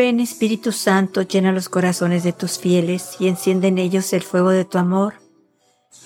Ven 0.00 0.18
Espíritu 0.18 0.72
Santo, 0.72 1.20
llena 1.20 1.52
los 1.52 1.68
corazones 1.68 2.24
de 2.24 2.32
tus 2.32 2.58
fieles 2.58 3.16
y 3.18 3.28
enciende 3.28 3.68
en 3.68 3.76
ellos 3.76 4.14
el 4.14 4.22
fuego 4.22 4.48
de 4.48 4.64
tu 4.64 4.78
amor. 4.78 5.16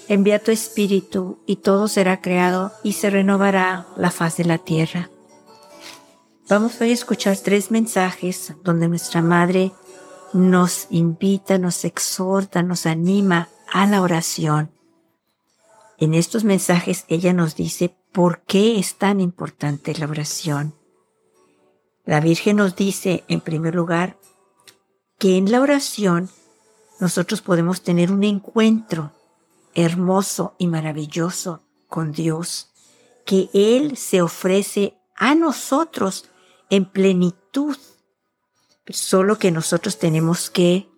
Envía 0.08 0.42
tu 0.42 0.50
Espíritu 0.50 1.38
y 1.46 1.58
todo 1.58 1.86
será 1.86 2.20
creado 2.20 2.72
y 2.82 2.94
se 2.94 3.08
renovará 3.08 3.86
la 3.96 4.10
faz 4.10 4.36
de 4.36 4.46
la 4.46 4.58
tierra. 4.58 5.10
Vamos 6.48 6.80
hoy 6.80 6.90
a 6.90 6.94
escuchar 6.94 7.36
tres 7.36 7.70
mensajes 7.70 8.54
donde 8.64 8.88
nuestra 8.88 9.22
Madre 9.22 9.70
nos 10.32 10.88
invita, 10.90 11.58
nos 11.58 11.84
exhorta, 11.84 12.64
nos 12.64 12.86
anima 12.86 13.48
a 13.72 13.86
la 13.86 14.02
oración. 14.02 14.72
En 15.98 16.14
estos 16.14 16.42
mensajes 16.42 17.04
ella 17.06 17.32
nos 17.32 17.54
dice 17.54 17.94
por 18.10 18.40
qué 18.40 18.76
es 18.76 18.96
tan 18.96 19.20
importante 19.20 19.96
la 19.96 20.08
oración. 20.08 20.74
La 22.04 22.20
Virgen 22.20 22.56
nos 22.56 22.76
dice, 22.76 23.24
en 23.28 23.40
primer 23.40 23.74
lugar, 23.74 24.18
que 25.18 25.38
en 25.38 25.50
la 25.50 25.60
oración 25.60 26.28
nosotros 27.00 27.40
podemos 27.40 27.82
tener 27.82 28.12
un 28.12 28.24
encuentro 28.24 29.12
hermoso 29.74 30.54
y 30.58 30.66
maravilloso 30.66 31.62
con 31.88 32.12
Dios, 32.12 32.70
que 33.24 33.48
Él 33.54 33.96
se 33.96 34.20
ofrece 34.20 34.98
a 35.16 35.34
nosotros 35.34 36.30
en 36.70 36.84
plenitud. 36.84 37.76
Solo 38.88 39.38
que 39.38 39.50
nosotros 39.50 39.98
tenemos 39.98 40.50
que, 40.50 40.88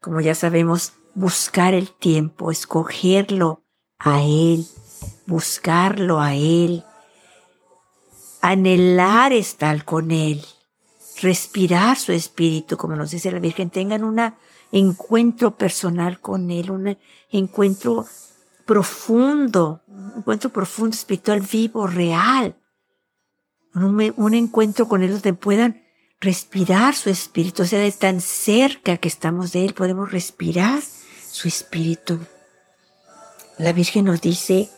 como 0.00 0.20
ya 0.20 0.34
sabemos, 0.34 0.92
buscar 1.14 1.74
el 1.74 1.90
tiempo, 1.90 2.52
escogerlo 2.52 3.64
a 3.98 4.22
Él, 4.22 4.64
buscarlo 5.26 6.20
a 6.20 6.34
Él, 6.34 6.84
anhelar 8.40 9.32
estar 9.32 9.84
con 9.84 10.10
Él, 10.10 10.44
respirar 11.20 11.96
su 11.96 12.12
espíritu, 12.12 12.76
como 12.76 12.96
nos 12.96 13.10
dice 13.10 13.30
la 13.30 13.38
Virgen, 13.38 13.70
tengan 13.70 14.04
un 14.04 14.20
encuentro 14.72 15.56
personal 15.56 16.20
con 16.20 16.50
Él, 16.50 16.70
un 16.70 16.98
encuentro 17.30 18.06
profundo, 18.66 19.82
un 19.86 20.14
encuentro 20.18 20.50
profundo, 20.50 20.94
espiritual, 20.94 21.40
vivo, 21.40 21.86
real 21.86 22.56
un, 23.74 24.34
encuentro 24.34 24.88
con 24.88 25.02
Él 25.02 25.12
donde 25.12 25.34
puedan 25.34 25.82
respirar 26.20 26.94
su 26.94 27.10
espíritu, 27.10 27.62
o 27.62 27.66
sea, 27.66 27.78
de 27.78 27.92
tan 27.92 28.20
cerca 28.20 28.96
que 28.98 29.08
estamos 29.08 29.52
de 29.52 29.64
Él, 29.64 29.74
podemos 29.74 30.10
respirar 30.10 30.82
su 31.30 31.48
espíritu. 31.48 32.18
La 33.58 33.72
Virgen 33.72 34.06
nos 34.06 34.20
dice 34.20 34.68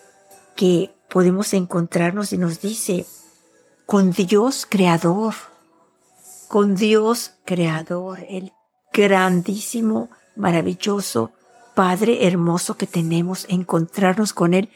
que 0.56 0.94
podemos 1.08 1.52
encontrarnos 1.54 2.32
y 2.32 2.38
nos 2.38 2.60
dice 2.60 3.06
con 3.86 4.12
Dios 4.12 4.66
creador, 4.68 5.34
con 6.48 6.74
Dios 6.74 7.32
creador, 7.44 8.20
el 8.28 8.52
grandísimo, 8.92 10.10
maravilloso 10.36 11.32
Padre 11.74 12.26
hermoso 12.26 12.76
que 12.76 12.86
tenemos, 12.86 13.46
encontrarnos 13.48 14.34
con 14.34 14.52
Él 14.52 14.68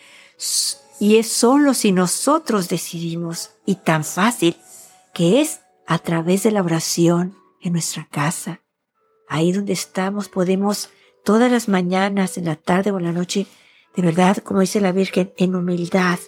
y 0.98 1.16
es 1.16 1.28
solo 1.28 1.74
si 1.74 1.92
nosotros 1.92 2.68
decidimos, 2.68 3.50
y 3.66 3.76
tan 3.76 4.04
fácil, 4.04 4.56
que 5.12 5.42
es 5.42 5.60
a 5.86 5.98
través 5.98 6.42
de 6.42 6.52
la 6.52 6.62
oración 6.62 7.36
en 7.60 7.72
nuestra 7.72 8.08
casa. 8.10 8.62
Ahí 9.28 9.52
donde 9.52 9.74
estamos 9.74 10.28
podemos 10.28 10.88
todas 11.24 11.50
las 11.52 11.68
mañanas, 11.68 12.38
en 12.38 12.46
la 12.46 12.56
tarde 12.56 12.92
o 12.92 12.98
en 12.98 13.04
la 13.04 13.12
noche, 13.12 13.46
de 13.94 14.02
verdad, 14.02 14.38
como 14.38 14.60
dice 14.60 14.80
la 14.80 14.92
Virgen, 14.92 15.32
en 15.36 15.54
humildad 15.54 16.18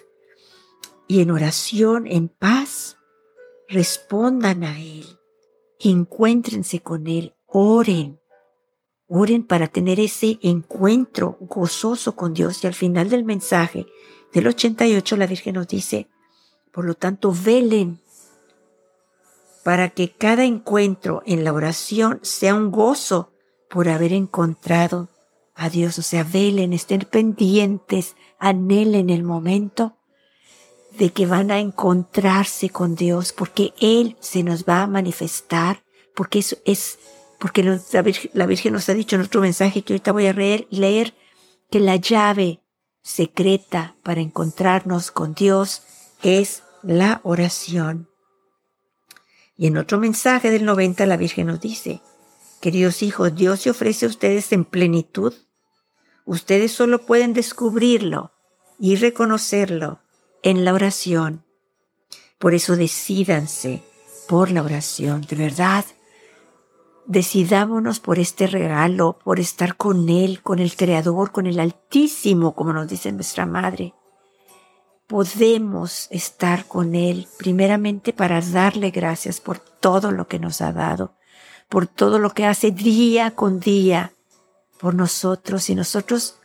y 1.09 1.21
en 1.21 1.31
oración, 1.31 2.05
en 2.05 2.29
paz, 2.29 2.97
respondan 3.67 4.63
a 4.63 4.79
Él, 4.79 5.07
encuéntrense 5.79 6.81
con 6.81 7.07
Él, 7.07 7.33
oren, 7.47 8.19
oren 9.07 9.43
para 9.43 9.67
tener 9.67 9.99
ese 9.99 10.37
encuentro 10.43 11.35
gozoso 11.41 12.15
con 12.15 12.35
Dios 12.35 12.63
y 12.63 12.67
al 12.67 12.75
final 12.75 13.09
del 13.09 13.25
mensaje 13.25 13.87
del 14.31 14.45
88 14.45 15.17
la 15.17 15.25
Virgen 15.25 15.55
nos 15.55 15.67
dice, 15.67 16.07
por 16.71 16.85
lo 16.85 16.93
tanto, 16.93 17.33
velen 17.33 17.99
para 19.63 19.89
que 19.89 20.11
cada 20.11 20.45
encuentro 20.45 21.23
en 21.25 21.43
la 21.43 21.53
oración 21.53 22.19
sea 22.21 22.53
un 22.53 22.69
gozo 22.69 23.33
por 23.67 23.89
haber 23.89 24.13
encontrado 24.13 25.09
a 25.55 25.71
Dios. 25.71 25.97
O 25.97 26.03
sea, 26.03 26.23
velen, 26.23 26.71
estén 26.71 27.01
pendientes, 27.01 28.15
anhelen 28.37 29.09
el 29.09 29.23
momento 29.23 29.98
de 30.99 31.11
que 31.11 31.25
van 31.25 31.49
a 31.49 31.59
encontrarse 31.59 32.69
con 32.69 32.93
Dios, 32.93 33.31
porque 33.31 33.73
Él 33.79 34.17
se 34.19 34.43
nos 34.43 34.65
va 34.65 34.83
a 34.83 34.87
manifestar, 34.87 35.81
porque 36.13 36.39
eso 36.39 36.57
es, 36.65 36.99
porque 37.39 37.63
la 38.33 38.45
Virgen, 38.45 38.73
nos 38.73 38.89
ha 38.89 38.93
dicho 38.93 39.15
en 39.15 39.21
otro 39.21 39.39
mensaje 39.39 39.81
que 39.81 39.93
ahorita 39.93 40.11
voy 40.11 40.27
a 40.27 40.33
leer, 40.33 40.67
leer 40.69 41.15
que 41.71 41.79
la 41.79 41.95
llave 41.95 42.61
secreta 43.01 43.95
para 44.03 44.19
encontrarnos 44.19 45.11
con 45.11 45.33
Dios 45.33 45.83
es 46.21 46.63
la 46.83 47.21
oración. 47.23 48.09
Y 49.55 49.67
en 49.67 49.77
otro 49.77 49.99
mensaje 49.99 50.51
del 50.51 50.65
90 50.65 51.05
la 51.05 51.15
Virgen 51.15 51.47
nos 51.47 51.61
dice, 51.61 52.01
queridos 52.59 53.01
hijos, 53.03 53.33
Dios 53.35 53.61
se 53.61 53.69
ofrece 53.69 54.05
a 54.05 54.09
ustedes 54.09 54.51
en 54.51 54.65
plenitud. 54.65 55.33
Ustedes 56.25 56.73
solo 56.73 57.05
pueden 57.05 57.33
descubrirlo 57.33 58.33
y 58.77 58.97
reconocerlo 58.97 60.01
en 60.43 60.65
la 60.65 60.73
oración. 60.73 61.43
Por 62.37 62.53
eso 62.53 62.75
decidanse 62.75 63.83
por 64.27 64.51
la 64.51 64.61
oración. 64.61 65.21
De 65.21 65.35
verdad, 65.35 65.85
decidámonos 67.09 67.99
por 67.99 68.19
este 68.19 68.45
regalo, 68.45 69.17
por 69.23 69.39
estar 69.39 69.75
con 69.75 70.09
Él, 70.09 70.41
con 70.41 70.59
el 70.59 70.75
Creador, 70.75 71.31
con 71.31 71.47
el 71.47 71.59
Altísimo, 71.59 72.53
como 72.53 72.71
nos 72.71 72.87
dice 72.87 73.11
nuestra 73.11 73.47
Madre. 73.47 73.95
Podemos 75.07 76.07
estar 76.11 76.65
con 76.65 76.93
Él 76.93 77.27
primeramente 77.39 78.13
para 78.13 78.39
darle 78.41 78.91
gracias 78.91 79.41
por 79.41 79.57
todo 79.57 80.11
lo 80.11 80.27
que 80.27 80.37
nos 80.37 80.61
ha 80.61 80.71
dado, 80.71 81.15
por 81.67 81.87
todo 81.87 82.19
lo 82.19 82.29
que 82.29 82.45
hace 82.45 82.69
día 82.69 83.31
con 83.31 83.59
día 83.59 84.13
por 84.79 84.93
nosotros. 84.93 85.67
Y 85.71 85.75
nosotros 85.75 86.35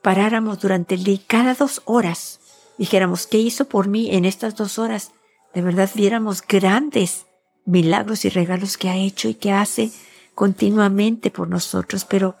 paráramos 0.00 0.58
durante 0.58 0.94
el 0.94 1.04
día 1.04 1.20
cada 1.26 1.52
dos 1.52 1.82
horas, 1.84 2.40
dijéramos, 2.78 3.26
¿qué 3.26 3.38
hizo 3.38 3.66
por 3.66 3.88
mí 3.88 4.10
en 4.14 4.24
estas 4.24 4.56
dos 4.56 4.78
horas? 4.78 5.12
De 5.54 5.62
verdad 5.62 5.90
viéramos 5.94 6.42
grandes 6.46 7.26
milagros 7.64 8.24
y 8.24 8.28
regalos 8.28 8.76
que 8.76 8.88
ha 8.88 8.96
hecho 8.96 9.28
y 9.28 9.34
que 9.34 9.52
hace 9.52 9.92
continuamente 10.34 11.30
por 11.30 11.48
nosotros, 11.48 12.04
pero 12.04 12.36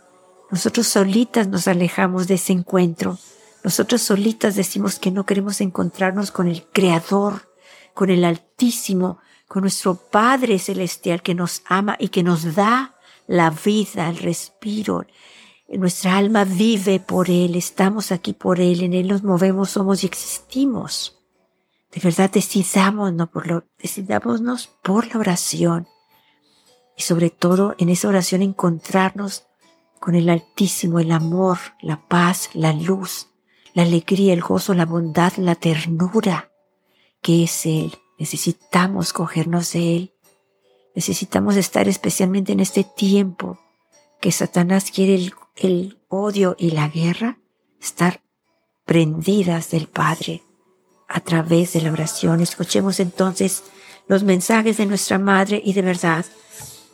nosotros 0.50 0.86
solitas 0.86 1.48
nos 1.48 1.68
alejamos 1.68 2.26
de 2.26 2.34
ese 2.34 2.52
encuentro. 2.52 3.18
Nosotros 3.64 4.02
solitas 4.02 4.56
decimos 4.56 4.98
que 4.98 5.10
no 5.10 5.24
queremos 5.24 5.60
encontrarnos 5.60 6.30
con 6.30 6.48
el 6.48 6.64
Creador, 6.64 7.48
con 7.94 8.10
el 8.10 8.24
Altísimo, 8.24 9.18
con 9.46 9.62
nuestro 9.62 9.94
Padre 9.94 10.58
Celestial 10.58 11.22
que 11.22 11.34
nos 11.34 11.62
ama 11.66 11.96
y 11.98 12.08
que 12.08 12.22
nos 12.22 12.54
da 12.54 12.96
la 13.26 13.50
vida, 13.50 14.08
el 14.08 14.18
respiro. 14.18 15.04
Nuestra 15.68 16.18
alma 16.18 16.44
vive 16.44 17.00
por 17.00 17.30
Él, 17.30 17.56
estamos 17.56 18.12
aquí 18.12 18.34
por 18.34 18.60
Él, 18.60 18.82
en 18.82 18.92
Él 18.92 19.08
nos 19.08 19.22
movemos, 19.22 19.70
somos 19.70 20.02
y 20.02 20.06
existimos. 20.06 21.18
De 21.92 22.00
verdad 22.00 22.30
decidámonos 22.30 23.28
por, 23.28 23.46
lo, 23.46 23.64
decidámonos 23.78 24.68
por 24.82 25.06
la 25.06 25.20
oración 25.20 25.88
y 26.96 27.02
sobre 27.02 27.30
todo 27.30 27.74
en 27.78 27.88
esa 27.88 28.08
oración 28.08 28.42
encontrarnos 28.42 29.46
con 29.98 30.14
el 30.14 30.28
Altísimo, 30.28 30.98
el 30.98 31.12
amor, 31.12 31.58
la 31.80 32.06
paz, 32.08 32.50
la 32.54 32.72
luz, 32.72 33.28
la 33.72 33.82
alegría, 33.82 34.32
el 34.32 34.42
gozo, 34.42 34.74
la 34.74 34.84
bondad, 34.84 35.32
la 35.36 35.54
ternura 35.54 36.50
que 37.22 37.44
es 37.44 37.66
Él. 37.66 37.94
Necesitamos 38.18 39.12
cogernos 39.12 39.72
de 39.72 39.96
Él. 39.96 40.14
Necesitamos 40.94 41.56
estar 41.56 41.88
especialmente 41.88 42.52
en 42.52 42.60
este 42.60 42.84
tiempo 42.84 43.58
que 44.20 44.32
Satanás 44.32 44.90
quiere 44.90 45.14
el, 45.14 45.32
el 45.56 45.98
odio 46.08 46.56
y 46.58 46.70
la 46.70 46.88
guerra, 46.88 47.38
estar 47.80 48.22
prendidas 48.84 49.70
del 49.70 49.88
Padre 49.88 50.42
a 51.08 51.20
través 51.20 51.72
de 51.74 51.82
la 51.82 51.92
oración. 51.92 52.40
Escuchemos 52.40 53.00
entonces 53.00 53.64
los 54.08 54.22
mensajes 54.22 54.76
de 54.78 54.86
nuestra 54.86 55.18
Madre 55.18 55.60
y 55.64 55.72
de 55.72 55.82
verdad 55.82 56.24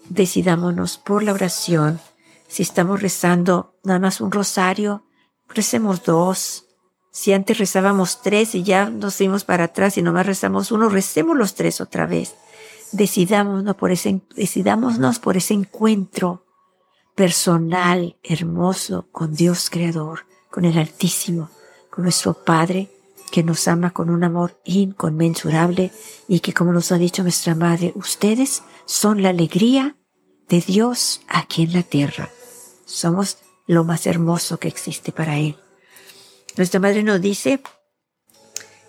decidámonos 0.09 0.99
por 0.99 1.23
la 1.23 1.33
oración. 1.33 2.01
Si 2.49 2.63
estamos 2.63 3.03
rezando 3.03 3.75
nada 3.85 3.99
más 3.99 4.21
un 4.21 4.33
rosario, 4.33 5.05
recemos 5.49 6.03
dos. 6.03 6.65
Si 7.11 7.33
antes 7.33 7.59
rezábamos 7.59 8.23
tres 8.23 8.55
y 8.55 8.63
ya 8.63 8.91
nos 8.91 9.17
fuimos 9.17 9.45
para 9.45 9.65
atrás 9.65 9.99
y 9.99 10.03
nomás 10.03 10.27
rezamos 10.27 10.73
uno, 10.73 10.89
recemos 10.89 11.37
los 11.37 11.55
tres 11.55 11.81
otra 11.81 12.07
vez. 12.07 12.35
Decidámonos 12.93 13.77
por 13.77 13.91
ese, 13.91 14.21
decidámonos 14.35 15.19
por 15.19 15.37
ese 15.37 15.55
encuentro 15.55 16.48
personal, 17.19 18.17
hermoso, 18.23 19.09
con 19.11 19.35
Dios 19.35 19.71
Creador, 19.71 20.21
con 20.53 20.65
el 20.65 20.79
Altísimo, 20.79 21.51
con 21.91 22.05
nuestro 22.05 22.33
Padre 22.33 22.91
que 23.33 23.43
nos 23.43 23.67
ama 23.67 23.91
con 23.91 24.09
un 24.09 24.23
amor 24.23 24.61
inconmensurable 24.65 25.91
y 26.29 26.39
que 26.39 26.55
como 26.55 26.73
nos 26.73 26.93
ha 26.93 26.97
dicho 26.97 27.25
nuestra 27.25 27.57
Madre, 27.57 27.93
ustedes 27.97 28.63
son 28.87 29.21
la 29.21 29.31
alegría 29.31 29.97
de 30.49 30.61
Dios 30.61 31.21
aquí 31.27 31.65
en 31.65 31.73
la 31.73 31.83
tierra. 31.83 32.31
Somos 32.87 33.39
lo 33.67 33.83
más 33.83 34.07
hermoso 34.07 34.59
que 34.59 34.69
existe 34.69 35.11
para 35.11 35.39
Él. 35.39 35.57
Nuestra 36.57 36.79
Madre 36.79 37.03
nos 37.03 37.21
dice, 37.21 37.61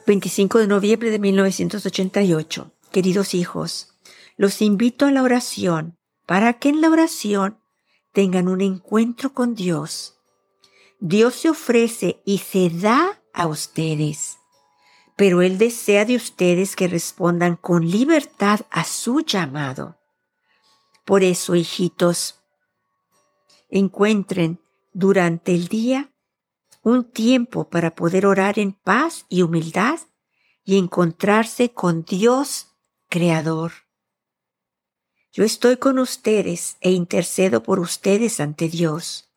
25 0.06 0.60
de 0.60 0.68
noviembre 0.68 1.10
de 1.10 1.18
1988, 1.18 2.74
queridos 2.92 3.34
hijos, 3.34 3.96
los 4.38 4.62
invito 4.62 5.08
a 5.08 5.12
la 5.12 5.24
oración 5.24 5.98
para 6.28 6.54
que 6.60 6.70
en 6.70 6.82
la 6.82 6.92
oración 6.92 7.58
tengan 8.12 8.48
un 8.48 8.62
encuentro 8.62 9.34
con 9.34 9.56
Dios. 9.56 10.20
Dios 11.00 11.36
se 11.36 11.50
ofrece 11.50 12.22
y 12.26 12.40
se 12.40 12.70
da 12.70 13.22
a 13.34 13.48
ustedes, 13.48 14.38
pero 15.16 15.42
Él 15.42 15.58
desea 15.58 16.06
de 16.06 16.16
ustedes 16.16 16.76
que 16.76 16.88
respondan 16.88 17.56
con 17.56 17.90
libertad 17.90 18.62
a 18.70 18.84
su 18.84 19.22
llamado. 19.22 19.98
Por 21.06 21.24
eso, 21.24 21.56
hijitos, 21.56 22.42
encuentren 23.70 24.60
durante 24.94 25.54
el 25.54 25.68
día 25.68 26.12
un 26.82 27.10
tiempo 27.10 27.70
para 27.70 27.96
poder 27.96 28.26
orar 28.26 28.60
en 28.60 28.74
paz 28.74 29.26
y 29.30 29.42
humildad 29.42 30.00
y 30.64 30.78
encontrarse 30.78 31.74
con 31.74 32.04
Dios 32.04 32.76
Creador. 33.10 33.89
Yo 35.32 35.44
estoy 35.44 35.78
con 35.78 36.00
ustedes 36.00 36.78
e 36.82 36.92
intercedo 36.92 37.62
por 37.62 37.80
ustedes 37.80 38.40
ante 38.40 38.68
Dios. 38.68 39.30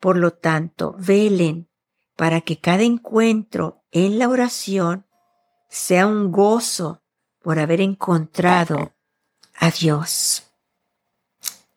Por 0.00 0.16
lo 0.16 0.32
tanto, 0.32 0.94
velen 0.98 1.68
para 2.16 2.40
que 2.40 2.58
cada 2.58 2.82
encuentro 2.82 3.84
en 3.92 4.18
la 4.18 4.28
oración 4.28 5.04
sea 5.68 6.06
un 6.06 6.32
gozo 6.32 7.02
por 7.42 7.58
haber 7.58 7.80
encontrado 7.80 8.94
a 9.54 9.70
Dios. 9.70 10.44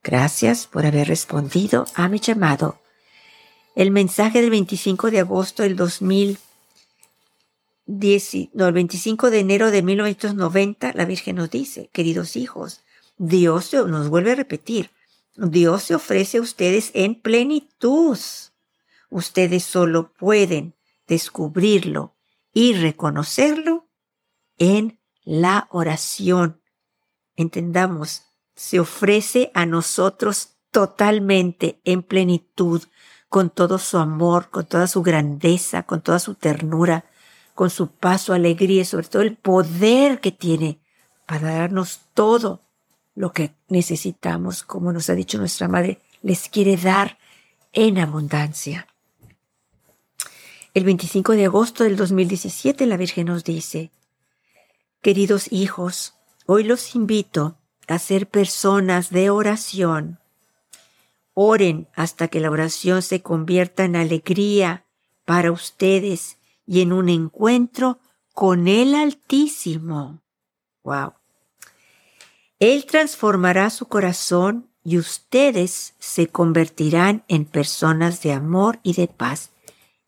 Gracias 0.04 0.66
por 0.66 0.86
haber 0.86 1.08
respondido 1.08 1.86
a 1.96 2.08
mi 2.08 2.20
llamado. 2.20 2.80
El 3.76 3.92
mensaje 3.92 4.42
del 4.42 4.50
25 4.50 5.12
de 5.12 5.20
agosto 5.20 5.64
del 5.64 5.76
2010, 5.76 6.40
no, 8.54 8.68
el 8.68 8.74
25 8.74 9.30
de 9.30 9.40
enero 9.40 9.72
de 9.72 9.84
1990, 9.84 10.94
la 10.94 11.06
Virgen 11.06 11.36
nos 11.36 11.50
dice, 11.50 11.90
queridos 11.94 12.36
hijos, 12.36 12.82
Dios 13.24 13.72
nos 13.72 14.10
vuelve 14.10 14.32
a 14.32 14.36
repetir, 14.36 14.90
Dios 15.36 15.84
se 15.84 15.94
ofrece 15.94 16.40
a 16.40 16.42
ustedes 16.42 16.90
en 16.96 17.14
plenitud. 17.14 18.18
Ustedes 19.12 19.64
solo 19.64 20.12
pueden 20.14 20.74
descubrirlo 21.06 22.16
y 22.52 22.74
reconocerlo 22.74 23.88
en 24.58 25.00
la 25.24 25.68
oración. 25.70 26.64
Entendamos, 27.36 28.24
se 28.56 28.80
ofrece 28.80 29.52
a 29.54 29.68
nosotros 29.68 30.56
totalmente 30.72 31.80
en 31.84 32.02
plenitud, 32.02 32.82
con 33.30 33.52
todo 33.52 33.78
su 33.78 34.00
amor, 34.00 34.50
con 34.50 34.66
toda 34.66 34.88
su 34.88 35.04
grandeza, 35.04 35.84
con 35.84 36.02
toda 36.02 36.18
su 36.18 36.34
ternura, 36.34 37.06
con 37.54 37.70
su 37.70 37.92
paz, 37.92 38.24
su 38.24 38.34
alegría 38.34 38.82
y 38.82 38.86
sobre 38.86 39.08
todo 39.08 39.22
el 39.22 39.38
poder 39.38 40.22
que 40.22 40.32
tiene 40.32 40.82
para 41.28 41.54
darnos 41.54 42.00
todo 42.16 42.71
lo 43.16 43.32
que 43.32 43.54
necesitamos, 43.68 44.64
como 44.64 44.92
nos 44.94 45.10
ha 45.10 45.16
dicho 45.16 45.38
nuestra 45.38 45.68
Madre, 45.68 46.00
les 46.22 46.50
quiere 46.50 46.78
dar 46.78 47.18
en 47.74 47.98
abundancia. 47.98 48.88
El 50.74 50.86
25 50.86 51.34
de 51.34 51.46
agosto 51.46 51.84
del 51.84 51.98
2017 51.98 52.86
la 52.86 52.98
Virgen 52.98 53.28
nos 53.28 53.44
dice, 53.44 53.92
Queridos 55.02 55.52
hijos, 55.52 56.16
hoy 56.46 56.64
los 56.64 56.96
invito 56.96 57.58
a 57.88 58.00
ser 58.00 58.30
personas 58.30 59.10
de 59.10 59.30
oración. 59.30 60.20
Oren 61.34 61.88
hasta 61.96 62.28
que 62.28 62.40
la 62.40 62.52
oración 62.52 63.02
se 63.02 63.22
convierta 63.22 63.84
en 63.84 63.96
alegría 63.96 64.86
para 65.26 65.52
ustedes 65.52 66.38
y 66.66 66.82
en 66.82 66.94
un 66.94 67.10
encuentro 67.10 68.00
con 68.34 68.68
el 68.68 68.96
Altísimo. 68.96 70.22
Wow. 70.84 71.14
Él 72.62 72.86
transformará 72.86 73.72
su 73.72 73.88
corazón 73.88 74.68
y 74.84 75.00
ustedes 75.00 75.96
se 75.98 76.28
convertirán 76.28 77.24
en 77.28 77.46
personas 77.46 78.22
de 78.22 78.34
amor 78.34 78.80
y 78.84 78.94
de 78.94 79.08
paz. 79.08 79.50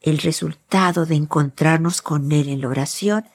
El 0.01 0.19
resultado 0.19 1.07
de 1.07 1.15
encontrarnos 1.15 2.03
con 2.03 2.31
Él 2.31 2.49
en 2.49 2.61
la 2.61 2.67
oración 2.67 3.25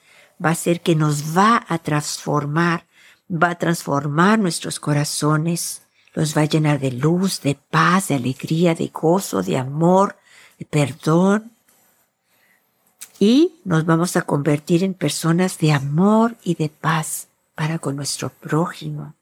va 0.43 0.51
a 0.51 0.55
ser 0.55 0.79
que 0.79 0.95
nos 0.95 1.37
va 1.37 1.65
a 1.67 1.79
transformar, 1.79 2.85
va 3.29 3.49
a 3.49 3.57
transformar 3.57 4.39
nuestros 4.39 4.79
corazones, 4.79 5.81
los 6.13 6.35
va 6.37 6.43
a 6.43 6.45
llenar 6.45 6.79
de 6.79 6.93
luz, 6.93 7.41
de 7.41 7.55
paz, 7.55 8.07
de 8.07 8.15
alegría, 8.15 8.73
de 8.73 8.87
gozo, 8.87 9.43
de 9.43 9.57
amor, 9.57 10.15
de 10.57 10.63
perdón. 10.63 11.51
Y 13.19 13.55
nos 13.65 13.85
vamos 13.85 14.15
a 14.15 14.21
convertir 14.21 14.81
en 14.81 14.93
personas 14.93 15.57
de 15.57 15.73
amor 15.73 16.37
y 16.41 16.55
de 16.55 16.69
paz 16.69 17.28
para 17.59 17.77
con 17.77 17.97
nuestro 17.97 18.29
prójimo. 18.29 19.15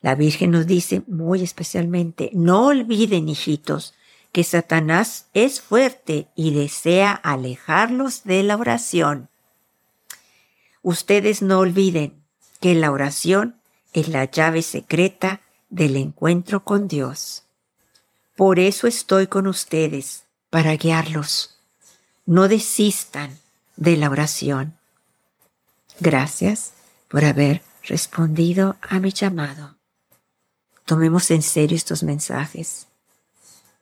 La 0.00 0.14
Virgen 0.14 0.52
nos 0.52 0.66
dice 0.66 1.02
muy 1.06 1.42
especialmente, 1.42 2.30
no 2.32 2.68
olviden, 2.68 3.28
hijitos, 3.28 3.92
que 4.32 4.42
Satanás 4.42 5.26
es 5.34 5.60
fuerte 5.60 6.28
y 6.34 6.54
desea 6.54 7.12
alejarlos 7.12 8.24
de 8.24 8.42
la 8.42 8.56
oración. 8.56 9.28
Ustedes 10.80 11.42
no 11.42 11.58
olviden 11.58 12.14
que 12.58 12.74
la 12.74 12.90
oración 12.90 13.60
es 13.92 14.08
la 14.08 14.24
llave 14.24 14.62
secreta 14.62 15.42
del 15.68 15.96
encuentro 15.96 16.64
con 16.64 16.88
Dios. 16.88 17.44
Por 18.34 18.58
eso 18.58 18.86
estoy 18.86 19.26
con 19.26 19.46
ustedes, 19.46 20.24
para 20.48 20.74
guiarlos. 20.74 21.58
No 22.24 22.48
desistan 22.48 23.38
de 23.76 23.98
la 23.98 24.08
oración. 24.08 24.78
Gracias 25.98 26.72
por 27.10 27.24
haber 27.24 27.62
respondido 27.82 28.76
a 28.80 29.00
mi 29.00 29.10
llamado. 29.10 29.76
Tomemos 30.86 31.30
en 31.32 31.42
serio 31.42 31.76
estos 31.76 32.04
mensajes. 32.04 32.86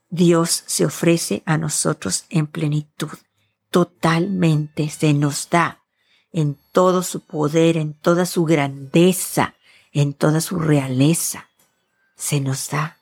Dios 0.08 0.64
se 0.66 0.86
ofrece 0.86 1.42
a 1.44 1.58
nosotros 1.58 2.25
en 2.30 2.46
plenitud, 2.46 3.10
totalmente 3.70 4.88
se 4.88 5.12
nos 5.12 5.50
da 5.50 5.84
en 6.32 6.58
todo 6.73 7.02
su 7.02 7.20
poder, 7.20 7.76
en 7.76 7.92
toda 7.92 8.25
su 8.25 8.44
grandeza, 8.44 9.54
en 9.92 10.14
toda 10.14 10.40
su 10.40 10.58
realeza. 10.58 11.50
Se 12.16 12.40
nos 12.40 12.70
da 12.70 12.99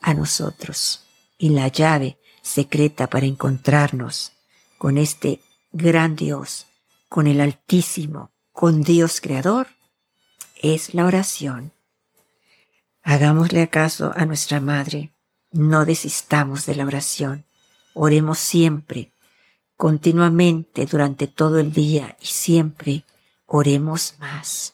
a 0.00 0.14
nosotros. 0.14 1.00
Y 1.36 1.50
la 1.50 1.66
llave 1.66 2.18
secreta 2.42 3.08
para 3.08 3.26
encontrarnos 3.26 4.32
con 4.78 4.98
este 4.98 5.40
gran 5.72 6.14
Dios, 6.14 6.66
con 7.08 7.26
el 7.26 7.40
Altísimo, 7.40 8.33
con 8.54 8.84
Dios 8.84 9.20
Creador, 9.20 9.66
es 10.62 10.94
la 10.94 11.06
oración. 11.06 11.72
Hagámosle 13.02 13.62
acaso 13.62 14.12
a 14.14 14.26
nuestra 14.26 14.60
Madre, 14.60 15.12
no 15.50 15.84
desistamos 15.84 16.64
de 16.64 16.76
la 16.76 16.86
oración, 16.86 17.44
oremos 17.94 18.38
siempre, 18.38 19.10
continuamente 19.76 20.86
durante 20.86 21.26
todo 21.26 21.58
el 21.58 21.72
día 21.72 22.16
y 22.20 22.26
siempre 22.26 23.04
oremos 23.46 24.14
más. 24.20 24.73